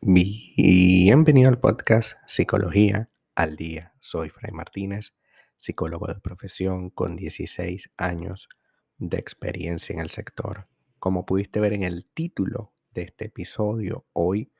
[0.00, 3.92] Bienvenido al podcast Psicología al Día.
[4.00, 5.14] Soy Fray Martínez,
[5.58, 8.48] psicólogo de profesión con 16 años
[8.96, 10.66] de experiencia en el sector.
[10.98, 14.52] Como pudiste ver en el título de este episodio, hoy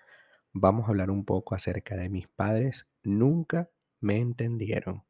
[0.53, 2.87] vamos a hablar un poco acerca de mis padres.
[3.03, 3.71] Nunca
[4.01, 5.08] me entendieron.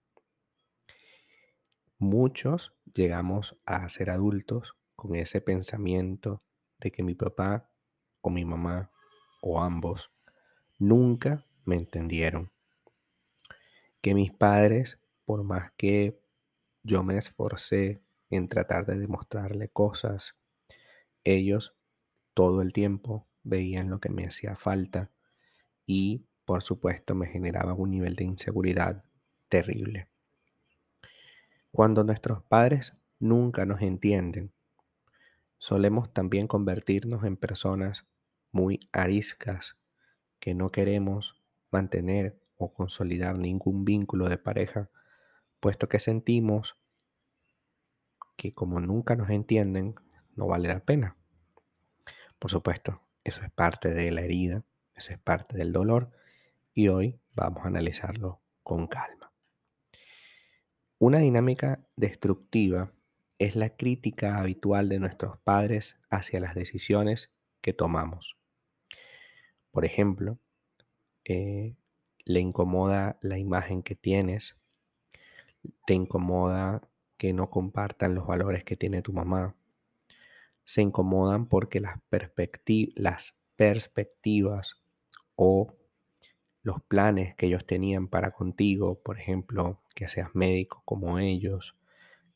[2.00, 6.44] Muchos llegamos a ser adultos con ese pensamiento
[6.78, 7.72] de que mi papá
[8.20, 8.92] o mi mamá
[9.42, 10.12] o ambos
[10.78, 12.52] nunca me entendieron.
[14.00, 16.22] Que mis padres, por más que
[16.84, 20.36] yo me esforcé en tratar de demostrarle cosas,
[21.24, 21.74] ellos
[22.32, 25.10] todo el tiempo veían lo que me hacía falta
[25.84, 29.04] y por supuesto me generaba un nivel de inseguridad
[29.48, 30.08] terrible.
[31.70, 34.52] Cuando nuestros padres nunca nos entienden,
[35.58, 38.06] solemos también convertirnos en personas
[38.52, 39.76] muy ariscas
[40.40, 44.90] que no queremos mantener o consolidar ningún vínculo de pareja,
[45.60, 46.76] puesto que sentimos
[48.36, 49.94] que como nunca nos entienden,
[50.36, 51.16] no vale la pena.
[52.38, 56.12] Por supuesto, eso es parte de la herida, eso es parte del dolor
[56.72, 59.32] y hoy vamos a analizarlo con calma.
[61.00, 62.92] Una dinámica destructiva
[63.38, 68.36] es la crítica habitual de nuestros padres hacia las decisiones que tomamos.
[69.70, 70.40] Por ejemplo,
[71.24, 71.76] eh,
[72.24, 74.56] le incomoda la imagen que tienes,
[75.86, 76.82] te incomoda
[77.16, 79.54] que no compartan los valores que tiene tu mamá,
[80.64, 82.00] se incomodan porque las,
[82.96, 84.82] las perspectivas
[85.36, 85.77] o
[86.62, 91.76] los planes que ellos tenían para contigo, por ejemplo, que seas médico como ellos,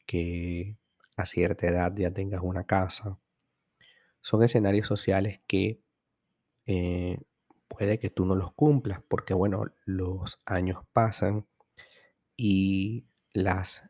[0.07, 0.77] que
[1.17, 3.19] a cierta edad ya tengas una casa,
[4.21, 5.83] son escenarios sociales que
[6.67, 7.19] eh,
[7.69, 11.47] puede que tú no los cumplas porque, bueno, los años pasan
[12.37, 13.83] y las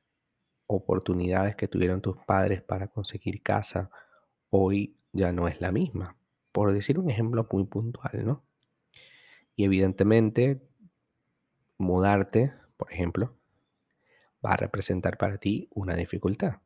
[0.67, 3.91] oportunidades que tuvieron tus padres para conseguir casa
[4.51, 6.17] hoy ya no es la misma.
[6.53, 8.45] Por decir un ejemplo muy puntual, ¿no?
[9.57, 10.63] Y evidentemente,
[11.79, 13.37] mudarte, por ejemplo,
[14.45, 16.57] va a representar para ti una dificultad.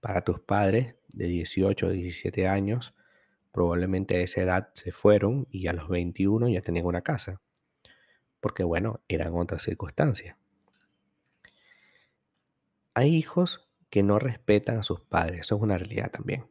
[0.00, 2.94] Para tus padres de 18 o 17 años,
[3.52, 7.40] probablemente a esa edad se fueron y a los 21 ya tenían una casa.
[8.40, 10.36] Porque bueno, eran otras circunstancias.
[12.94, 16.46] Hay hijos que no respetan a sus padres, eso es una realidad también.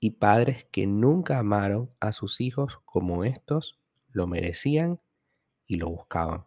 [0.00, 3.78] Y padres que nunca amaron a sus hijos como estos
[4.18, 5.00] lo merecían
[5.66, 6.44] y lo buscaban.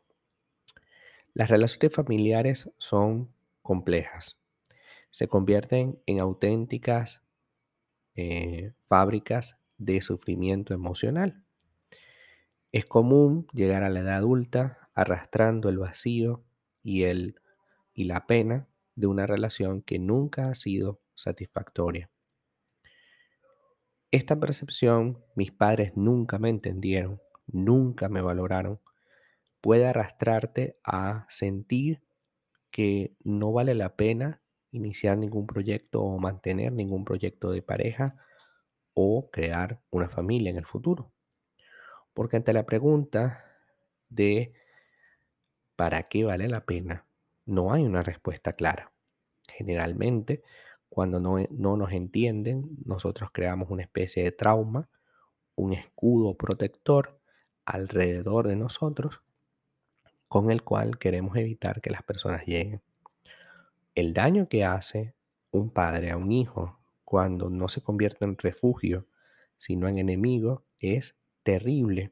[1.34, 4.38] Las relaciones familiares son complejas.
[5.10, 7.24] Se convierten en auténticas
[8.16, 11.44] eh, fábricas de sufrimiento emocional.
[12.74, 16.44] Es común llegar a la edad adulta arrastrando el vacío
[16.84, 17.36] y, el,
[17.94, 22.10] y la pena de una relación que nunca ha sido satisfactoria.
[24.12, 28.80] Esta percepción mis padres nunca me entendieron, nunca me valoraron,
[29.62, 32.02] puede arrastrarte a sentir
[32.72, 34.42] que no vale la pena
[34.72, 38.16] iniciar ningún proyecto o mantener ningún proyecto de pareja
[38.94, 41.12] o crear una familia en el futuro.
[42.14, 43.46] Porque ante la pregunta
[44.10, 44.54] de
[45.76, 47.06] ¿para qué vale la pena?
[47.46, 48.92] No hay una respuesta clara.
[49.48, 50.44] Generalmente,
[50.90, 54.90] cuando no, no nos entienden, nosotros creamos una especie de trauma,
[55.56, 57.21] un escudo protector
[57.72, 59.22] alrededor de nosotros
[60.28, 62.82] con el cual queremos evitar que las personas lleguen.
[63.96, 65.14] El daño que hace
[65.52, 69.08] un padre a un hijo cuando no se convierte en refugio,
[69.58, 72.12] sino en enemigo, es terrible.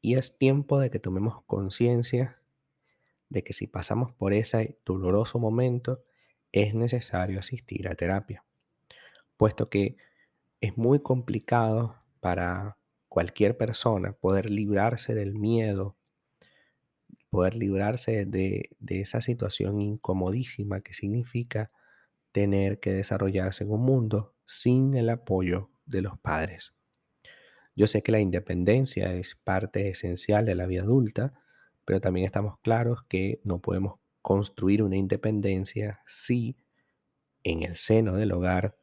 [0.00, 2.40] Y es tiempo de que tomemos conciencia
[3.28, 6.02] de que si pasamos por ese doloroso momento,
[6.52, 8.44] es necesario asistir a terapia,
[9.36, 9.96] puesto que
[10.60, 12.76] es muy complicado para
[13.14, 15.96] cualquier persona poder librarse del miedo
[17.30, 21.70] poder librarse de, esa situación incomodísima que significa
[22.32, 26.74] tener que desarrollarse en un mundo sin el apoyo de los padres.
[27.76, 31.34] Yo sé que la independencia es parte esencial de la vida adulta,
[31.84, 36.56] pero también estamos claros que no podemos construir una independencia si
[37.44, 38.76] en el seno del hogar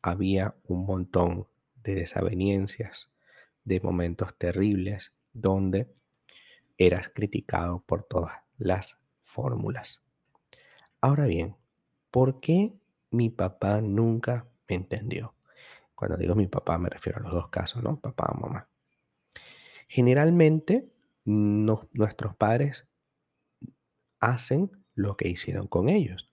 [0.00, 1.48] había un montón
[1.82, 3.10] de desavenencias,
[3.64, 5.92] de momentos terribles donde
[6.78, 10.02] eras criticado por todas las fórmulas.
[11.00, 11.56] Ahora bien,
[12.10, 12.74] ¿por qué
[13.14, 15.34] mi papá nunca me entendió.
[15.94, 18.00] Cuando digo mi papá me refiero a los dos casos, ¿no?
[18.00, 18.68] Papá o mamá.
[19.88, 20.88] Generalmente
[21.24, 22.88] nuestros padres
[24.18, 26.32] hacen lo que hicieron con ellos.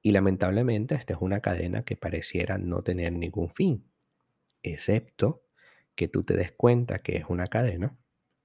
[0.00, 3.84] Y lamentablemente esta es una cadena que pareciera no tener ningún fin,
[4.62, 5.42] excepto
[5.96, 7.98] que tú te des cuenta que es una cadena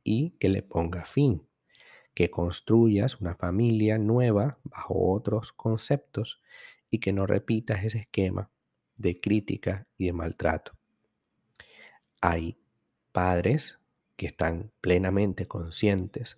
[0.03, 1.47] y que le pongas fin,
[2.15, 6.41] que construyas una familia nueva bajo otros conceptos
[6.89, 8.49] y que no repitas ese esquema
[8.95, 10.73] de crítica y de maltrato.
[12.21, 12.57] Hay
[13.11, 13.79] padres
[14.15, 16.37] que están plenamente conscientes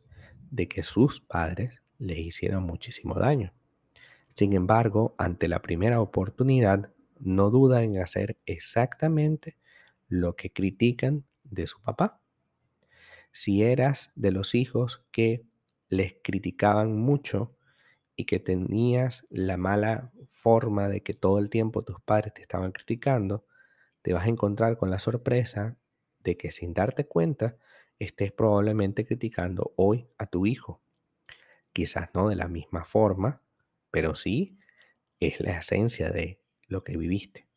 [0.50, 3.54] de que sus padres les hicieron muchísimo daño.
[4.30, 9.58] Sin embargo, ante la primera oportunidad, no duda en hacer exactamente
[10.14, 12.22] lo que critican de su papá.
[13.32, 15.44] Si eras de los hijos que
[15.90, 17.58] les criticaban mucho
[18.16, 22.72] y que tenías la mala forma de que todo el tiempo tus padres te estaban
[22.72, 23.48] criticando,
[24.04, 25.78] te vas a encontrar con la sorpresa
[26.20, 27.58] de que sin darte cuenta
[27.98, 30.80] estés probablemente criticando hoy a tu hijo.
[31.72, 33.42] Quizás no de la misma forma,
[33.90, 34.60] pero sí
[35.20, 37.48] es la esencia de lo que viviste.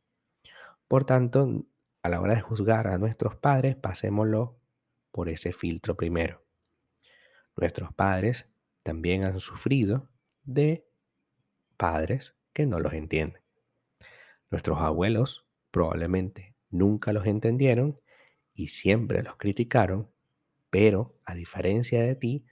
[0.89, 1.67] Por tanto,
[2.07, 4.61] a la hora de juzgar a nuestros padres, pasémoslo
[5.11, 6.45] por ese filtro primero.
[7.57, 8.49] Nuestros padres
[8.85, 10.09] también han sufrido
[10.45, 10.87] de
[11.77, 13.43] padres que no los entienden.
[14.51, 18.01] Nuestros abuelos probablemente nunca los entendieron
[18.55, 20.09] y siempre los criticaron,
[20.71, 22.47] pero a diferencia de ti,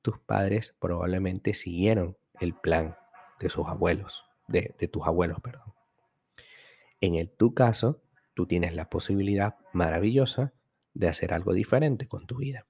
[0.00, 2.96] tus padres probablemente siguieron el plan
[3.38, 5.74] de sus abuelos, de, tus abuelos, perdón.
[7.02, 8.02] En el, tu caso,
[8.38, 10.52] tú tienes la posibilidad maravillosa
[10.94, 12.68] de hacer algo diferente con tu vida.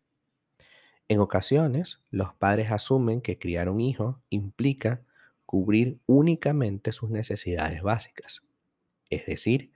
[1.09, 5.03] En ocasiones, los padres asumen que criar un hijo implica
[5.45, 8.41] cubrir únicamente sus necesidades básicas,
[9.11, 9.71] es decir,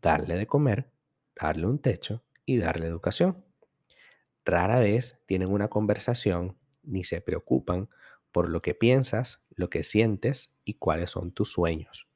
[0.00, 0.92] darle de comer,
[1.34, 3.44] darle un techo y darle educación.
[4.44, 7.88] Rara vez tienen una conversación ni se preocupan
[8.30, 12.06] por lo que piensas, lo que sientes y cuáles son tus sueños.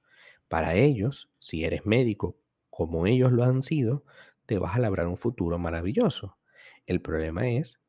[0.47, 2.37] Para ellos, si eres médico
[2.79, 4.05] como ellos lo han sido,
[4.47, 6.39] te vas a labrar un futuro maravilloso.
[6.87, 7.81] El problema es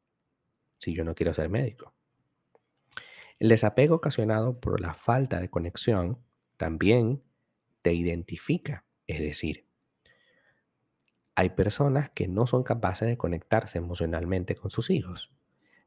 [0.79, 1.93] si yo no quiero ser médico.
[3.37, 6.17] El desapego ocasionado por la falta de conexión
[6.57, 7.21] también
[7.83, 9.67] te identifica, es decir,
[11.35, 15.31] hay personas que no son capaces de conectarse emocionalmente con sus hijos,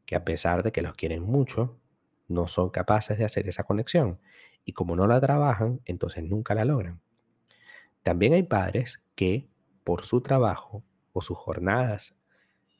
[0.06, 1.80] que a pesar de que los quieren mucho,
[2.28, 4.20] no son capaces de hacer esa conexión.
[4.64, 7.02] Y como no la trabajan, entonces nunca la logran.
[8.02, 9.48] También hay padres que
[9.84, 10.82] por su trabajo
[11.12, 12.14] o sus jornadas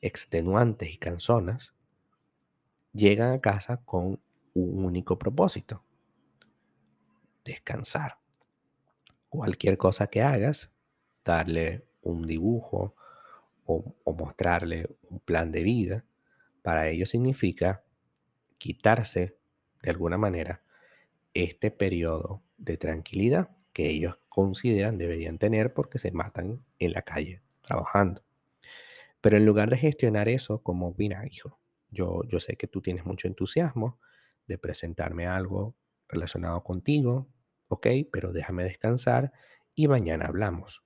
[0.03, 1.73] extenuantes y cansonas,
[2.91, 4.19] llegan a casa con
[4.53, 5.81] un único propósito,
[7.45, 8.17] descansar.
[9.29, 10.69] Cualquier cosa que hagas,
[11.23, 12.95] darle un dibujo
[13.65, 16.05] o, mostrarle un plan de vida,
[16.61, 17.83] para ellos significa
[18.57, 19.37] quitarse
[19.81, 20.63] de alguna manera
[21.33, 27.41] este periodo de tranquilidad que ellos consideran deberían tener porque se matan en la calle
[27.61, 28.23] trabajando.
[29.21, 31.59] Pero en lugar de gestionar eso como, mira, hijo,
[31.89, 33.99] yo, yo sé que tú tienes mucho entusiasmo
[34.47, 35.75] de presentarme algo
[36.07, 37.27] relacionado contigo,
[37.67, 39.31] ok, pero déjame descansar
[39.75, 40.83] y mañana hablamos.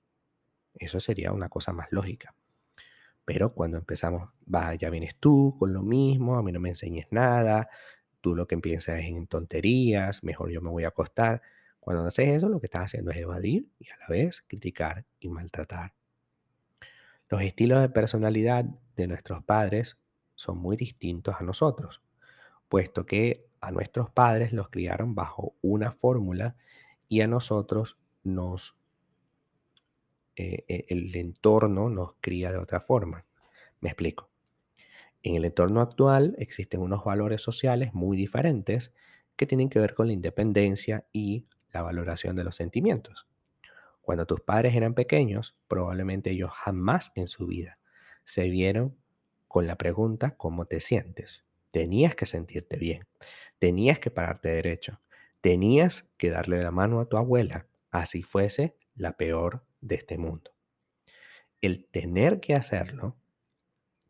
[0.74, 2.34] Eso sería una cosa más lógica.
[3.24, 7.06] Pero cuando empezamos, va, ya vienes tú con lo mismo, a mí no me enseñes
[7.10, 7.68] nada,
[8.20, 11.42] tú lo que empiezas es en tonterías, mejor yo me voy a acostar.
[11.80, 15.28] Cuando haces eso, lo que estás haciendo es evadir y a la vez criticar y
[15.28, 15.94] maltratar.
[17.28, 18.64] Los estilos de personalidad
[18.96, 19.96] de nuestros padres
[20.34, 22.02] son muy distintos a nosotros,
[22.68, 26.56] puesto que a nuestros padres los criaron bajo una fórmula
[27.08, 28.78] y a nosotros nos
[30.36, 33.24] eh, eh, el entorno nos cría de otra forma.
[33.80, 34.30] Me explico.
[35.24, 38.92] En el entorno actual existen unos valores sociales muy diferentes
[39.34, 43.26] que tienen que ver con la independencia y la valoración de los sentimientos.
[44.00, 47.78] Cuando tus padres eran pequeños, probablemente ellos jamás en su vida
[48.24, 48.96] se vieron
[49.46, 51.44] con la pregunta ¿cómo te sientes?
[51.70, 53.06] Tenías que sentirte bien,
[53.58, 55.00] tenías que pararte derecho,
[55.40, 60.52] tenías que darle la mano a tu abuela, así fuese la peor de este mundo.
[61.60, 63.16] El tener que hacerlo